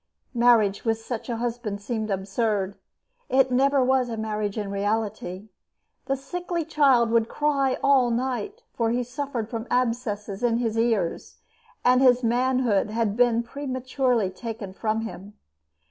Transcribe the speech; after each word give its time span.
Marriage 0.33 0.83
with 0.83 0.99
such 0.99 1.29
a 1.29 1.37
husband 1.37 1.79
seemed 1.79 2.09
absurd. 2.09 2.73
It 3.29 3.51
never 3.51 3.83
was 3.83 4.09
a 4.09 4.17
marriage 4.17 4.57
in 4.57 4.71
reality. 4.71 5.49
The 6.07 6.15
sickly 6.15 6.65
child 6.65 7.11
would 7.11 7.29
cry 7.29 7.77
all 7.83 8.09
night, 8.09 8.63
for 8.73 8.89
he 8.89 9.03
suffered 9.03 9.47
from 9.47 9.67
abscesses 9.69 10.41
in 10.41 10.57
his 10.57 10.75
ears, 10.75 11.37
and 11.85 12.01
his 12.01 12.23
manhood 12.23 12.89
had 12.89 13.15
been 13.15 13.43
prematurely 13.43 14.31
taken 14.31 14.73
from 14.73 15.01
him. 15.01 15.35